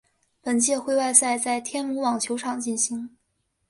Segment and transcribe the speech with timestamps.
[0.41, 3.15] 本届会外赛在天母网球场进行。